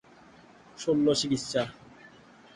[0.77, 1.63] শল্য চিকিৎসা